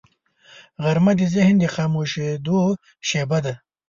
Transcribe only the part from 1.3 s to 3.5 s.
ذهن د خاموشیدو شیبه